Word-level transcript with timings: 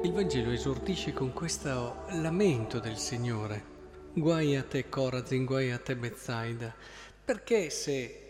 Il 0.00 0.12
Vangelo 0.12 0.52
esordisce 0.52 1.12
con 1.12 1.32
questo 1.32 2.04
lamento 2.10 2.78
del 2.78 2.96
Signore. 2.96 3.62
Guai 4.12 4.54
a 4.54 4.62
te 4.62 4.88
Corazin, 4.88 5.44
guai 5.44 5.72
a 5.72 5.78
te 5.78 5.96
Bezzaida, 5.96 6.72
perché 7.24 7.68
se 7.68 8.20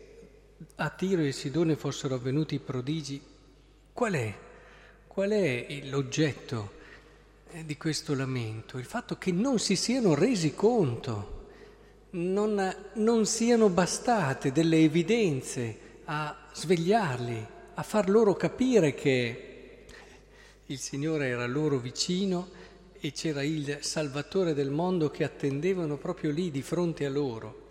a 0.76 0.88
Tiro 0.88 1.20
e 1.20 1.30
Sidone 1.30 1.76
fossero 1.76 2.14
avvenuti 2.14 2.54
i 2.54 2.58
prodigi, 2.58 3.22
qual 3.92 4.14
è? 4.14 4.34
Qual 5.06 5.28
è 5.28 5.80
l'oggetto 5.84 6.72
eh, 7.50 7.66
di 7.66 7.76
questo 7.76 8.14
lamento? 8.14 8.78
Il 8.78 8.86
fatto 8.86 9.18
che 9.18 9.30
non 9.30 9.58
si 9.58 9.76
siano 9.76 10.14
resi 10.14 10.54
conto, 10.54 11.48
non, 12.12 12.76
non 12.94 13.26
siano 13.26 13.68
bastate 13.68 14.52
delle 14.52 14.78
evidenze 14.78 15.78
a 16.06 16.34
svegliarli, 16.50 17.46
a 17.74 17.82
far 17.82 18.08
loro 18.08 18.32
capire 18.34 18.94
che 18.94 19.47
il 20.70 20.78
Signore 20.78 21.28
era 21.28 21.46
loro 21.46 21.78
vicino 21.78 22.50
e 23.00 23.12
c'era 23.12 23.42
il 23.42 23.78
Salvatore 23.80 24.52
del 24.52 24.70
mondo 24.70 25.10
che 25.10 25.24
attendevano 25.24 25.96
proprio 25.96 26.30
lì 26.30 26.50
di 26.50 26.62
fronte 26.62 27.06
a 27.06 27.10
loro. 27.10 27.66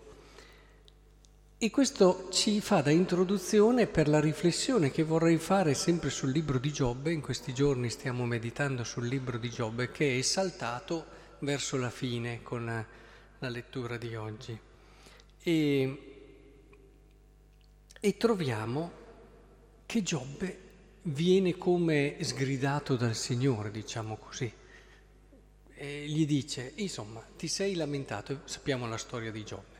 E 1.58 1.70
questo 1.70 2.28
ci 2.30 2.60
fa 2.60 2.80
da 2.80 2.90
introduzione 2.90 3.86
per 3.86 4.08
la 4.08 4.20
riflessione 4.20 4.90
che 4.90 5.04
vorrei 5.04 5.38
fare 5.38 5.74
sempre 5.74 6.10
sul 6.10 6.30
libro 6.30 6.58
di 6.58 6.72
Giobbe, 6.72 7.12
in 7.12 7.20
questi 7.20 7.52
giorni 7.52 7.88
stiamo 7.90 8.24
meditando 8.26 8.82
sul 8.84 9.06
libro 9.06 9.38
di 9.38 9.50
Giobbe 9.50 9.90
che 9.90 10.18
è 10.18 10.22
saltato 10.22 11.04
verso 11.40 11.76
la 11.76 11.90
fine 11.90 12.42
con 12.42 12.86
la 13.38 13.48
lettura 13.48 13.96
di 13.96 14.14
oggi. 14.16 14.58
E, 15.40 15.98
e 18.00 18.16
troviamo 18.16 18.90
che 19.86 20.02
Giobbe 20.02 20.66
viene 21.08 21.56
come 21.56 22.16
sgridato 22.20 22.96
dal 22.96 23.14
Signore, 23.14 23.70
diciamo 23.70 24.16
così. 24.16 24.52
E 25.74 26.06
gli 26.06 26.26
dice, 26.26 26.72
insomma, 26.76 27.24
ti 27.36 27.48
sei 27.48 27.74
lamentato, 27.74 28.42
sappiamo 28.44 28.86
la 28.86 28.98
storia 28.98 29.30
di 29.30 29.44
Giobbe. 29.44 29.76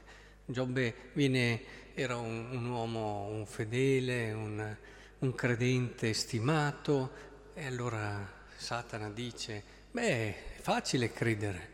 Giobbe 0.47 0.95
viene, 1.13 1.63
era 1.95 2.17
un, 2.17 2.51
un, 2.53 2.67
uomo, 2.67 3.27
un 3.27 3.45
fedele, 3.47 4.33
un, 4.33 4.77
un 5.19 5.35
credente 5.35 6.13
stimato, 6.13 7.27
e 7.55 7.67
allora 7.67 8.27
Satana 8.57 9.11
dice, 9.11 9.63
beh, 9.91 10.03
è 10.03 10.61
facile 10.61 11.13
credere, 11.13 11.69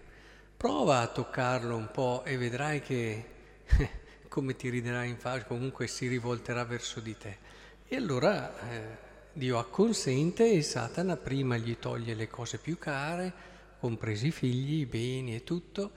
prova 0.56 1.00
a 1.00 1.08
toccarlo 1.08 1.77
un 1.77 1.91
po' 1.92 2.25
e 2.25 2.36
vedrai 2.36 2.80
che 2.80 3.25
come 4.28 4.56
ti 4.56 4.69
riderà 4.70 5.05
in 5.05 5.19
faccia, 5.19 5.44
comunque 5.44 5.86
si 5.86 6.08
rivolterà 6.08 6.64
verso 6.64 7.00
di 7.00 7.16
te. 7.16 7.38
E 7.86 7.97
allora... 7.97 8.70
Eh, 8.70 9.03
Dio 9.36 9.58
acconsente 9.58 10.52
e 10.52 10.62
Satana 10.62 11.16
prima 11.16 11.56
gli 11.56 11.77
toglie 11.80 12.14
le 12.14 12.28
cose 12.28 12.58
più 12.58 12.78
care, 12.78 13.32
compresi 13.80 14.28
i 14.28 14.30
figli, 14.30 14.78
i 14.78 14.86
beni 14.86 15.34
e 15.34 15.42
tutto, 15.42 15.91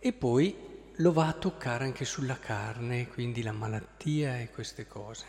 e 0.00 0.12
poi 0.12 0.56
lo 0.96 1.12
va 1.12 1.28
a 1.28 1.32
toccare 1.34 1.84
anche 1.84 2.04
sulla 2.04 2.40
carne, 2.40 3.06
quindi 3.06 3.42
la 3.42 3.52
malattia 3.52 4.40
e 4.40 4.50
queste 4.50 4.88
cose. 4.88 5.24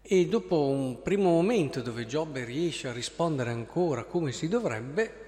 E 0.00 0.26
dopo 0.26 0.68
un 0.68 1.02
primo 1.02 1.28
momento 1.28 1.82
dove 1.82 2.06
Giobbe 2.06 2.46
riesce 2.46 2.88
a 2.88 2.94
rispondere 2.94 3.50
ancora 3.50 4.04
come 4.04 4.32
si 4.32 4.48
dovrebbe, 4.48 5.26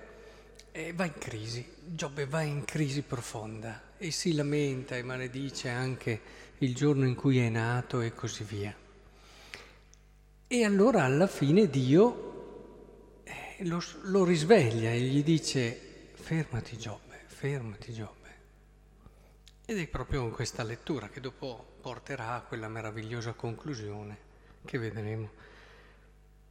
eh, 0.73 0.95
va 0.95 1.05
in 1.05 1.19
crisi, 1.19 1.69
Giobbe 1.85 2.25
va 2.25 2.41
in 2.41 2.65
crisi 2.65 3.03
profonda 3.03 3.91
e 3.99 4.11
si 4.11 4.33
lamenta 4.33 4.97
e 4.97 5.03
maledice 5.03 5.69
anche 5.69 6.21
il 6.59 6.75
giorno 6.75 7.07
in 7.07 7.15
cui 7.15 7.41
è 7.41 7.51
nato 7.51 8.01
e 8.01 8.15
così 8.15 8.43
via. 8.43 8.82
E 10.53 10.67
allora 10.67 11.05
alla 11.05 11.29
fine 11.29 11.71
Dio 11.71 13.23
eh, 13.25 13.65
lo, 13.65 13.83
lo, 14.03 14.23
risveglia 14.23 14.91
e 14.91 15.01
gli 15.01 15.25
dice 15.25 16.11
fermati 16.13 16.77
Giobbe, 16.77 17.23
fermati 17.25 17.91
Giobbe. 17.91 18.29
Ed 19.65 19.79
è 19.79 19.87
proprio 19.89 20.29
questa 20.29 20.63
lettura 20.63 21.09
che 21.09 21.23
dopo 21.23 21.79
porterà 21.81 22.35
a 22.35 22.43
quella 22.43 22.69
meravigliosa 22.69 23.33
conclusione 23.33 24.19
che 24.67 24.77
vedremo. 24.77 25.31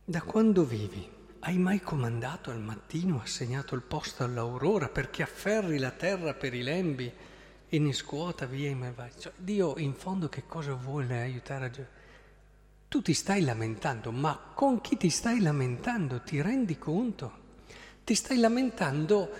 Da 0.04 0.24
quando 0.24 0.66
vivi? 0.66 1.08
Hai 1.42 1.60
mai 1.60 1.80
comandato 1.80 2.50
al 2.50 2.60
mattino, 2.60 3.22
assegnato 3.22 3.76
il 3.76 3.84
posto 3.84 4.24
all'aurora 4.24 4.90
perché 4.90 5.22
afferri 5.22 5.78
la 5.78 5.92
terra 5.92 6.34
per 6.34 6.56
i 6.56 6.64
lembi 6.64 7.14
e 7.70 7.78
ne 7.78 7.94
scuota 7.94 8.48
via 8.48 8.72
i 8.72 8.74
malvagi? 8.74 9.20
Cioè, 9.20 9.34
Dio 9.36 9.78
in 9.78 9.94
fondo 9.94 10.28
che 10.28 10.48
cosa 10.48 10.74
vuole 10.74 11.22
aiutare 11.22 11.66
a 11.66 11.70
Giobbe? 11.70 12.01
Tu 12.92 13.02
ti 13.02 13.14
stai 13.14 13.44
lamentando, 13.44 14.12
ma 14.12 14.38
con 14.54 14.82
chi 14.82 14.98
ti 14.98 15.10
stai 15.10 15.40
lamentando? 15.40 16.24
Ti 16.24 16.42
rendi 16.42 16.78
conto? 16.78 17.32
Ti 18.04 18.14
stai 18.14 18.38
lamentando 18.38 19.32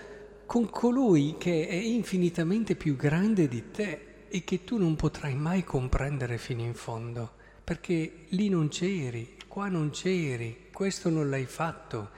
con 0.46 0.70
colui 0.70 1.36
che 1.36 1.68
è 1.68 1.74
infinitamente 1.74 2.76
più 2.76 2.96
grande 2.96 3.48
di 3.48 3.70
te 3.70 4.24
e 4.28 4.42
che 4.42 4.64
tu 4.64 4.78
non 4.78 4.96
potrai 4.96 5.34
mai 5.34 5.64
comprendere 5.64 6.38
fino 6.38 6.62
in 6.62 6.72
fondo, 6.72 7.30
perché 7.62 8.24
lì 8.30 8.48
non 8.48 8.68
c'eri, 8.68 9.36
qua 9.46 9.68
non 9.68 9.90
c'eri, 9.90 10.68
questo 10.72 11.10
non 11.10 11.28
l'hai 11.28 11.44
fatto, 11.44 12.10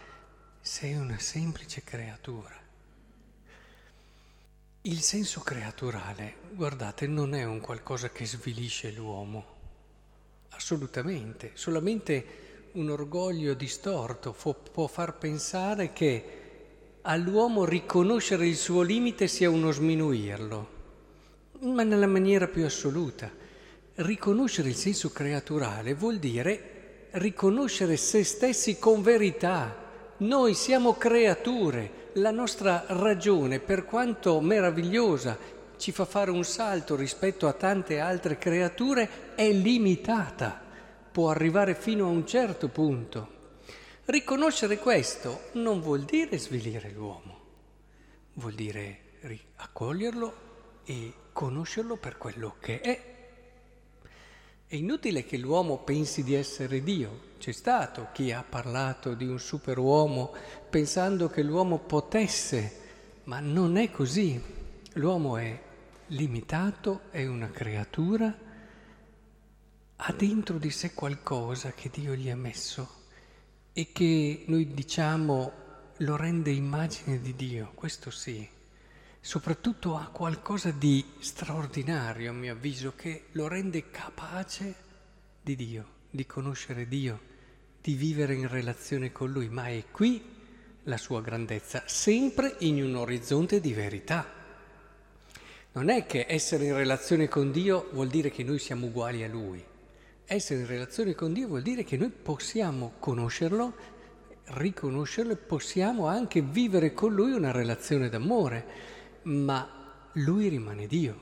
sei 0.60 0.94
una 0.94 1.18
semplice 1.18 1.82
creatura. 1.82 2.54
Il 4.82 5.00
senso 5.00 5.40
creaturale, 5.40 6.36
guardate, 6.52 7.08
non 7.08 7.34
è 7.34 7.42
un 7.42 7.58
qualcosa 7.58 8.10
che 8.10 8.24
svilisce 8.24 8.92
l'uomo 8.92 9.53
Assolutamente, 10.64 11.50
solamente 11.52 12.24
un 12.72 12.88
orgoglio 12.88 13.52
distorto 13.52 14.32
può, 14.32 14.54
può 14.54 14.86
far 14.86 15.18
pensare 15.18 15.92
che 15.92 16.24
all'uomo 17.02 17.66
riconoscere 17.66 18.46
il 18.46 18.56
suo 18.56 18.80
limite 18.80 19.28
sia 19.28 19.50
uno 19.50 19.72
sminuirlo, 19.72 20.68
ma 21.64 21.82
nella 21.82 22.06
maniera 22.06 22.48
più 22.48 22.64
assoluta. 22.64 23.30
Riconoscere 23.96 24.70
il 24.70 24.74
senso 24.74 25.10
creaturale 25.10 25.92
vuol 25.92 26.16
dire 26.16 27.08
riconoscere 27.10 27.98
se 27.98 28.24
stessi 28.24 28.78
con 28.78 29.02
verità. 29.02 29.76
Noi 30.16 30.54
siamo 30.54 30.94
creature, 30.94 32.08
la 32.14 32.30
nostra 32.30 32.86
ragione, 32.88 33.58
per 33.60 33.84
quanto 33.84 34.40
meravigliosa, 34.40 35.36
ci 35.84 35.92
fa 35.92 36.06
fare 36.06 36.30
un 36.30 36.44
salto 36.44 36.96
rispetto 36.96 37.46
a 37.46 37.52
tante 37.52 38.00
altre 38.00 38.38
creature 38.38 39.34
è 39.34 39.52
limitata, 39.52 40.58
può 41.12 41.28
arrivare 41.28 41.74
fino 41.74 42.06
a 42.06 42.08
un 42.08 42.26
certo 42.26 42.68
punto. 42.68 43.28
Riconoscere 44.06 44.78
questo 44.78 45.50
non 45.52 45.82
vuol 45.82 46.04
dire 46.04 46.38
svilire 46.38 46.90
l'uomo, 46.90 47.38
vuol 48.36 48.54
dire 48.54 49.00
accoglierlo 49.56 50.34
e 50.86 51.12
conoscerlo 51.32 51.98
per 51.98 52.16
quello 52.16 52.56
che 52.60 52.80
è. 52.80 53.02
È 54.66 54.74
inutile 54.74 55.26
che 55.26 55.36
l'uomo 55.36 55.80
pensi 55.80 56.24
di 56.24 56.32
essere 56.32 56.82
Dio. 56.82 57.32
C'è 57.38 57.52
stato 57.52 58.08
chi 58.14 58.32
ha 58.32 58.42
parlato 58.42 59.12
di 59.12 59.26
un 59.26 59.38
superuomo 59.38 60.32
pensando 60.70 61.28
che 61.28 61.42
l'uomo 61.42 61.76
potesse, 61.76 62.80
ma 63.24 63.40
non 63.40 63.76
è 63.76 63.90
così. 63.90 64.62
L'uomo 64.94 65.36
è 65.36 65.72
limitato, 66.08 67.02
è 67.10 67.26
una 67.26 67.50
creatura, 67.50 68.36
ha 69.96 70.12
dentro 70.12 70.58
di 70.58 70.70
sé 70.70 70.92
qualcosa 70.92 71.72
che 71.72 71.90
Dio 71.92 72.14
gli 72.14 72.28
ha 72.28 72.36
messo 72.36 73.02
e 73.72 73.90
che 73.92 74.44
noi 74.46 74.72
diciamo 74.72 75.52
lo 75.98 76.16
rende 76.16 76.50
immagine 76.50 77.20
di 77.20 77.34
Dio, 77.34 77.72
questo 77.74 78.10
sì. 78.10 78.46
Soprattutto 79.20 79.96
ha 79.96 80.08
qualcosa 80.08 80.70
di 80.70 81.04
straordinario, 81.18 82.30
a 82.30 82.34
mio 82.34 82.52
avviso, 82.52 82.94
che 82.94 83.26
lo 83.32 83.48
rende 83.48 83.90
capace 83.90 84.74
di 85.40 85.56
Dio, 85.56 85.86
di 86.10 86.26
conoscere 86.26 86.86
Dio, 86.86 87.20
di 87.80 87.94
vivere 87.94 88.34
in 88.34 88.48
relazione 88.48 89.12
con 89.12 89.30
Lui, 89.30 89.48
ma 89.48 89.68
è 89.68 89.84
qui 89.90 90.22
la 90.84 90.98
sua 90.98 91.22
grandezza, 91.22 91.84
sempre 91.86 92.56
in 92.60 92.82
un 92.82 92.96
orizzonte 92.96 93.60
di 93.60 93.72
verità. 93.72 94.33
Non 95.74 95.88
è 95.88 96.06
che 96.06 96.26
essere 96.28 96.66
in 96.66 96.76
relazione 96.76 97.26
con 97.26 97.50
Dio 97.50 97.88
vuol 97.90 98.06
dire 98.06 98.30
che 98.30 98.44
noi 98.44 98.60
siamo 98.60 98.86
uguali 98.86 99.24
a 99.24 99.28
Lui. 99.28 99.60
Essere 100.24 100.60
in 100.60 100.66
relazione 100.68 101.16
con 101.16 101.32
Dio 101.32 101.48
vuol 101.48 101.62
dire 101.62 101.82
che 101.82 101.96
noi 101.96 102.10
possiamo 102.10 102.92
conoscerlo, 103.00 103.74
riconoscerlo 104.44 105.32
e 105.32 105.36
possiamo 105.36 106.06
anche 106.06 106.42
vivere 106.42 106.92
con 106.92 107.12
Lui 107.12 107.32
una 107.32 107.50
relazione 107.50 108.08
d'amore, 108.08 108.66
ma 109.22 110.08
Lui 110.12 110.46
rimane 110.46 110.86
Dio 110.86 111.18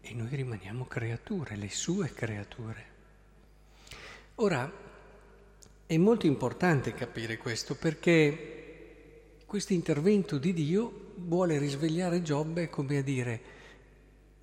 e 0.00 0.14
noi 0.14 0.28
rimaniamo 0.30 0.84
creature, 0.84 1.56
le 1.56 1.68
sue 1.68 2.12
creature. 2.14 2.84
Ora, 4.36 4.72
è 5.86 5.96
molto 5.96 6.26
importante 6.26 6.94
capire 6.94 7.36
questo 7.36 7.74
perché 7.74 9.40
questo 9.44 9.72
intervento 9.72 10.38
di 10.38 10.52
Dio 10.52 11.14
vuole 11.16 11.58
risvegliare 11.58 12.22
Giobbe 12.22 12.70
come 12.70 12.98
a 12.98 13.02
dire 13.02 13.60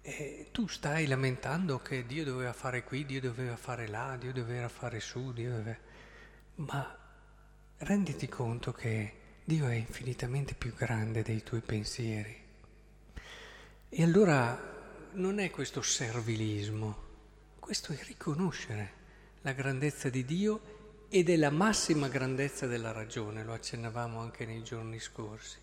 e 0.01 0.47
tu 0.51 0.67
stai 0.67 1.07
lamentando 1.07 1.79
che 1.79 2.05
Dio 2.05 2.23
doveva 2.23 2.53
fare 2.53 2.83
qui, 2.83 3.05
Dio 3.05 3.21
doveva 3.21 3.57
fare 3.57 3.87
là, 3.87 4.15
Dio 4.17 4.31
doveva 4.31 4.69
fare 4.69 4.99
su, 4.99 5.33
Dio 5.33 5.51
doveva... 5.51 5.77
ma 6.55 6.97
renditi 7.77 8.27
conto 8.27 8.71
che 8.71 9.13
Dio 9.43 9.67
è 9.67 9.75
infinitamente 9.75 10.53
più 10.53 10.73
grande 10.73 11.21
dei 11.21 11.43
tuoi 11.43 11.61
pensieri. 11.61 12.37
E 13.89 14.03
allora 14.03 14.77
non 15.13 15.39
è 15.39 15.49
questo 15.49 15.81
servilismo, 15.81 17.07
questo 17.59 17.93
è 17.93 18.03
riconoscere 18.03 18.97
la 19.41 19.53
grandezza 19.53 20.09
di 20.09 20.23
Dio 20.25 21.05
ed 21.09 21.29
è 21.29 21.35
la 21.35 21.49
massima 21.49 22.07
grandezza 22.07 22.67
della 22.67 22.91
ragione, 22.91 23.43
lo 23.43 23.53
accennavamo 23.53 24.19
anche 24.19 24.45
nei 24.45 24.63
giorni 24.63 24.99
scorsi. 24.99 25.57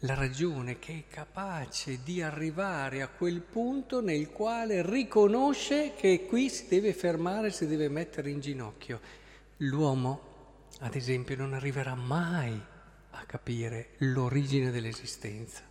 La 0.00 0.12
ragione 0.12 0.78
che 0.78 1.06
è 1.08 1.12
capace 1.12 2.02
di 2.02 2.20
arrivare 2.20 3.00
a 3.00 3.08
quel 3.08 3.40
punto 3.40 4.02
nel 4.02 4.30
quale 4.30 4.84
riconosce 4.84 5.94
che 5.96 6.26
qui 6.26 6.50
si 6.50 6.68
deve 6.68 6.92
fermare, 6.92 7.50
si 7.50 7.66
deve 7.66 7.88
mettere 7.88 8.28
in 8.28 8.40
ginocchio. 8.40 9.00
L'uomo, 9.58 10.66
ad 10.80 10.94
esempio, 10.94 11.34
non 11.34 11.54
arriverà 11.54 11.94
mai 11.94 12.62
a 13.12 13.24
capire 13.24 13.94
l'origine 14.00 14.70
dell'esistenza. 14.70 15.62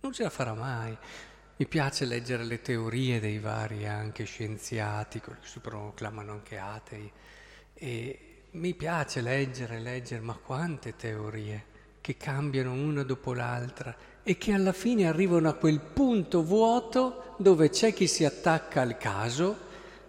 Non 0.00 0.12
ce 0.12 0.22
la 0.22 0.28
farà 0.28 0.52
mai. 0.52 0.94
Mi 1.56 1.66
piace 1.66 2.04
leggere 2.04 2.44
le 2.44 2.60
teorie 2.60 3.20
dei 3.20 3.38
vari 3.38 3.86
anche 3.86 4.24
scienziati, 4.24 5.20
quelli 5.20 5.40
che 5.40 5.46
si 5.46 5.60
proclamano 5.60 6.32
anche 6.32 6.58
atei, 6.58 7.10
e 7.72 8.42
mi 8.50 8.74
piace 8.74 9.22
leggere, 9.22 9.80
leggere, 9.80 10.20
ma 10.20 10.34
quante 10.34 10.94
teorie 10.94 11.72
che 12.04 12.18
cambiano 12.18 12.74
una 12.74 13.02
dopo 13.02 13.32
l'altra 13.32 13.96
e 14.22 14.36
che 14.36 14.52
alla 14.52 14.74
fine 14.74 15.06
arrivano 15.06 15.48
a 15.48 15.54
quel 15.54 15.80
punto 15.80 16.44
vuoto 16.44 17.34
dove 17.38 17.70
c'è 17.70 17.94
chi 17.94 18.06
si 18.06 18.26
attacca 18.26 18.82
al 18.82 18.98
caso 18.98 19.56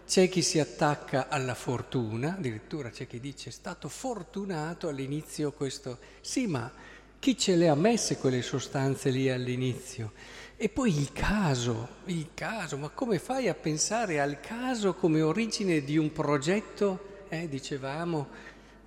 c'è 0.06 0.28
chi 0.28 0.42
si 0.42 0.60
attacca 0.60 1.30
alla 1.30 1.56
fortuna, 1.56 2.36
addirittura 2.36 2.90
c'è 2.90 3.08
chi 3.08 3.22
dice 3.22 3.48
è 3.48 3.54
stato 3.54 3.88
fortunato 3.88 4.90
all'inizio 4.90 5.54
questo. 5.54 6.00
Sì, 6.20 6.48
ma 6.48 6.70
chi 7.18 7.38
ce 7.38 7.56
le 7.56 7.70
ha 7.70 7.76
messe 7.76 8.18
quelle 8.18 8.42
sostanze 8.42 9.10
lì 9.10 9.30
all'inizio? 9.30 10.12
E 10.58 10.68
poi 10.68 11.00
il 11.00 11.14
caso, 11.14 11.88
il 12.08 12.32
caso, 12.34 12.76
ma 12.76 12.90
come 12.90 13.20
fai 13.20 13.48
a 13.48 13.54
pensare 13.54 14.20
al 14.20 14.42
caso 14.42 14.96
come 14.96 15.22
origine 15.22 15.82
di 15.82 15.96
un 15.96 16.12
progetto? 16.12 17.24
Eh, 17.30 17.48
dicevamo, 17.48 18.28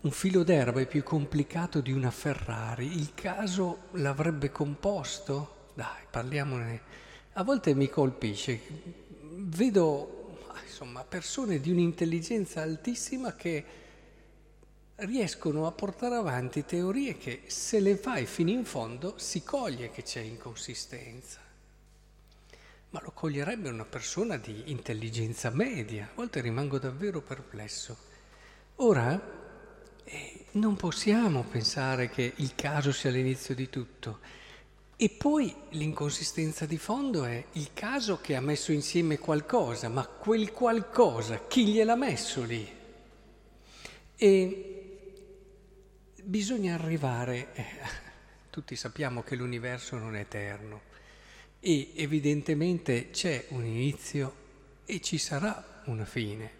un 0.00 0.10
filo 0.12 0.44
d'erba 0.44 0.80
è 0.80 0.86
più 0.86 1.02
complicato 1.02 1.80
di 1.80 1.90
una 1.90 2.12
Ferrari, 2.12 2.86
il 2.98 3.14
caso 3.14 3.88
l'avrebbe 3.92 4.52
composto? 4.52 5.70
Dai, 5.74 6.04
parliamone. 6.08 6.80
A 7.32 7.42
volte 7.42 7.74
mi 7.74 7.88
colpisce, 7.88 8.60
vedo 9.20 10.36
insomma, 10.64 11.02
persone 11.02 11.58
di 11.58 11.70
un'intelligenza 11.70 12.62
altissima 12.62 13.34
che 13.34 13.64
riescono 14.96 15.66
a 15.66 15.72
portare 15.72 16.14
avanti 16.14 16.64
teorie 16.64 17.16
che 17.16 17.42
se 17.46 17.80
le 17.80 17.96
fai 17.96 18.26
fino 18.26 18.50
in 18.50 18.64
fondo 18.64 19.14
si 19.16 19.42
coglie 19.42 19.90
che 19.90 20.02
c'è 20.02 20.20
inconsistenza. 20.20 21.40
Ma 22.90 23.00
lo 23.02 23.10
coglierebbe 23.10 23.68
una 23.68 23.84
persona 23.84 24.36
di 24.36 24.62
intelligenza 24.66 25.50
media, 25.50 26.04
a 26.04 26.14
volte 26.14 26.40
rimango 26.40 26.78
davvero 26.78 27.20
perplesso. 27.20 27.96
Ora, 28.76 29.37
eh, 30.08 30.44
non 30.52 30.76
possiamo 30.76 31.42
pensare 31.42 32.08
che 32.08 32.32
il 32.36 32.54
caso 32.54 32.92
sia 32.92 33.10
l'inizio 33.10 33.54
di 33.54 33.68
tutto. 33.68 34.20
E 34.96 35.10
poi 35.10 35.54
l'inconsistenza 35.70 36.66
di 36.66 36.78
fondo 36.78 37.24
è 37.24 37.44
il 37.52 37.70
caso 37.72 38.20
che 38.20 38.34
ha 38.34 38.40
messo 38.40 38.72
insieme 38.72 39.18
qualcosa, 39.18 39.88
ma 39.88 40.06
quel 40.06 40.50
qualcosa 40.50 41.46
chi 41.46 41.66
gliel'ha 41.66 41.94
messo 41.94 42.42
lì? 42.42 42.76
E 44.16 45.00
bisogna 46.22 46.74
arrivare, 46.74 47.54
eh, 47.54 47.64
tutti 48.50 48.74
sappiamo 48.74 49.22
che 49.22 49.36
l'universo 49.36 49.96
non 49.96 50.16
è 50.16 50.20
eterno 50.20 50.80
e 51.60 51.92
evidentemente 51.94 53.10
c'è 53.10 53.46
un 53.50 53.64
inizio 53.64 54.34
e 54.84 55.00
ci 55.00 55.18
sarà 55.18 55.82
una 55.84 56.06
fine. 56.06 56.57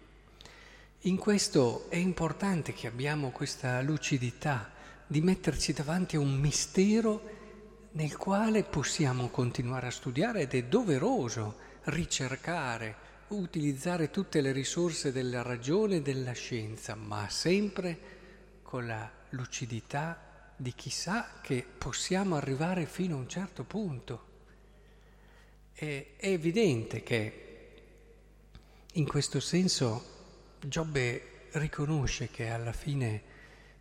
In 1.02 1.16
questo 1.16 1.88
è 1.90 1.96
importante 1.96 2.72
che 2.72 2.88
abbiamo 2.88 3.30
questa 3.30 3.80
lucidità 3.82 4.72
di 5.06 5.20
metterci 5.20 5.72
davanti 5.72 6.16
a 6.16 6.20
un 6.20 6.34
mistero 6.34 7.36
nel 7.92 8.16
quale 8.16 8.64
possiamo 8.64 9.28
continuare 9.28 9.86
a 9.86 9.92
studiare 9.92 10.40
ed 10.40 10.54
è 10.54 10.64
doveroso 10.64 11.56
ricercare, 11.84 12.96
utilizzare 13.28 14.10
tutte 14.10 14.40
le 14.40 14.50
risorse 14.50 15.12
della 15.12 15.42
ragione 15.42 15.96
e 15.96 16.02
della 16.02 16.32
scienza, 16.32 16.96
ma 16.96 17.28
sempre 17.28 17.98
con 18.62 18.84
la 18.84 19.08
lucidità 19.30 20.50
di 20.56 20.72
chi 20.74 20.90
sa 20.90 21.38
che 21.40 21.64
possiamo 21.78 22.34
arrivare 22.34 22.86
fino 22.86 23.14
a 23.14 23.20
un 23.20 23.28
certo 23.28 23.62
punto. 23.62 24.26
È, 25.72 26.06
evidente 26.16 27.04
che 27.04 27.44
in 28.94 29.06
questo 29.06 29.38
senso 29.38 30.16
Giobbe 30.60 31.22
riconosce 31.52 32.30
che 32.32 32.48
alla 32.48 32.72
fine 32.72 33.22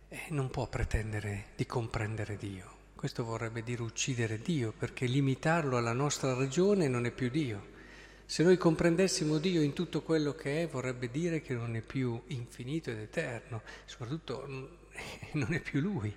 eh, 0.08 0.26
non 0.28 0.48
può 0.48 0.68
pretendere 0.68 1.46
di 1.56 1.66
comprendere 1.66 2.36
Dio. 2.36 2.76
Questo 2.94 3.24
vorrebbe 3.24 3.64
dire 3.64 3.82
uccidere 3.82 4.40
Dio, 4.40 4.72
perché 4.72 5.06
limitarlo 5.06 5.76
alla 5.76 5.92
nostra 5.92 6.34
ragione 6.34 6.86
non 6.86 7.04
è 7.04 7.10
più 7.10 7.30
Dio. 7.30 7.76
Se 8.24 8.44
noi 8.44 8.56
comprendessimo 8.56 9.38
Dio 9.38 9.60
in 9.60 9.72
tutto 9.72 10.02
quello 10.02 10.34
che 10.34 10.62
è, 10.62 10.68
vorrebbe 10.68 11.10
dire 11.10 11.42
che 11.42 11.52
non 11.52 11.74
è 11.74 11.80
più 11.80 12.22
infinito 12.28 12.90
ed 12.90 12.98
eterno, 12.98 13.62
soprattutto 13.84 14.46
non 15.32 15.52
è 15.52 15.60
più 15.60 15.80
Lui. 15.80 16.14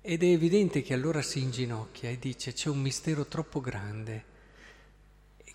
Ed 0.00 0.22
è 0.22 0.26
evidente 0.26 0.80
che 0.80 0.94
allora 0.94 1.20
si 1.20 1.42
inginocchia 1.42 2.08
e 2.08 2.18
dice 2.18 2.54
c'è 2.54 2.70
un 2.70 2.80
mistero 2.80 3.26
troppo 3.26 3.60
grande 3.60 4.34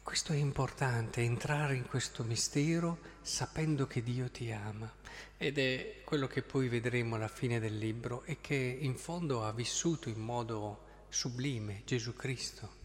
questo 0.04 0.34
è 0.34 0.36
importante, 0.36 1.22
entrare 1.22 1.76
in 1.76 1.86
questo 1.86 2.24
mistero 2.24 3.00
sapendo 3.22 3.86
che 3.86 4.02
Dio 4.02 4.30
ti 4.32 4.52
ama. 4.52 4.92
Ed 5.38 5.58
è 5.58 6.02
quello 6.04 6.28
che 6.28 6.42
poi 6.42 6.68
vedremo 6.68 7.16
alla 7.16 7.28
fine 7.28 7.60
del 7.60 7.78
libro 7.78 8.24
e 8.24 8.40
che 8.42 8.56
in 8.56 8.96
fondo 8.98 9.46
ha 9.46 9.52
vissuto 9.54 10.10
in 10.10 10.20
modo 10.20 11.06
sublime 11.10 11.84
Gesù 11.86 12.14
Cristo. 12.14 12.80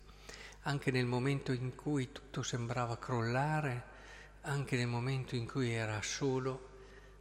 Anche 0.63 0.91
nel 0.91 1.07
momento 1.07 1.53
in 1.53 1.75
cui 1.75 2.13
tutto 2.13 2.43
sembrava 2.43 2.99
crollare, 2.99 3.85
anche 4.43 4.77
nel 4.77 4.89
momento 4.89 5.37
in 5.37 5.49
cui 5.49 5.73
era 5.73 6.01
solo, 6.03 6.69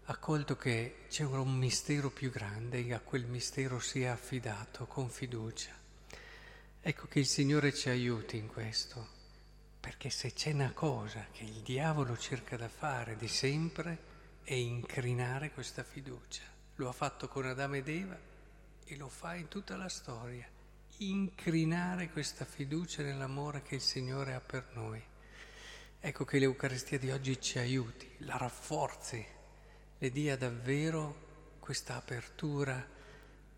ha 0.06 0.18
colto 0.18 0.58
che 0.58 1.06
c'era 1.08 1.40
un 1.40 1.56
mistero 1.58 2.12
più 2.12 2.30
grande 2.30 2.86
e 2.86 2.94
a 2.94 3.00
quel 3.00 3.26
mistero 3.26 3.80
si 3.80 4.02
è 4.02 4.08
affidato 4.08 4.86
con 4.88 5.10
fiducia. 5.10 5.72
Ecco 6.82 7.08
che 7.08 7.20
il 7.20 7.28
Signore 7.28 7.74
ci 7.74 7.90
aiuti 7.90 8.38
in 8.38 8.48
questo 8.48 9.15
perché 9.86 10.10
se 10.10 10.34
c'è 10.34 10.52
una 10.52 10.72
cosa 10.72 11.28
che 11.32 11.44
il 11.44 11.62
diavolo 11.62 12.18
cerca 12.18 12.58
da 12.58 12.68
fare 12.68 13.16
di 13.18 13.28
sempre 13.28 14.00
è 14.44 14.56
incrinare 14.56 15.52
questa 15.52 15.84
fiducia. 15.84 16.42
Lo 16.78 16.90
ha 16.90 16.92
fatto 16.92 17.28
con 17.28 17.46
Adamo 17.46 17.76
ed 17.76 17.88
Eva 17.88 18.18
e 18.84 18.98
lo 18.98 19.10
fa 19.10 19.36
in 19.36 19.48
tutta 19.48 19.78
la 19.78 19.88
storia. 19.88 20.48
Incrinare 20.98 22.10
questa 22.10 22.46
fiducia 22.46 23.04
nell'amore 23.04 23.62
che 23.62 23.76
il 23.76 23.82
Signore 23.82 24.34
ha 24.34 24.40
per 24.40 24.70
noi. 24.74 25.00
Ecco 26.00 26.26
che 26.26 26.40
l'Eucaristia 26.40 26.98
di 26.98 27.12
oggi 27.12 27.40
ci 27.40 27.60
aiuti, 27.60 28.10
la 28.22 28.38
rafforzi, 28.38 29.24
le 30.00 30.10
dia 30.10 30.36
davvero 30.36 31.58
questa 31.60 31.96
apertura 31.96 32.84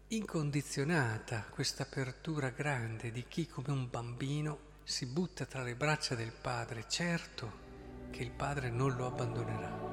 incondizionata, 0.08 1.46
questa 1.52 1.84
apertura 1.84 2.50
grande 2.50 3.14
di 3.14 3.24
chi 3.30 3.48
come 3.48 3.72
un 3.72 3.90
bambino 3.90 4.68
si 4.90 5.06
butta 5.06 5.46
tra 5.46 5.64
le 5.64 5.76
braccia 5.76 6.16
del 6.16 6.32
Padre, 6.32 6.86
certo 6.88 7.66
che 8.10 8.24
il 8.24 8.32
Padre 8.32 8.70
non 8.70 8.96
lo 8.96 9.08
abbandonerà. 9.08 9.87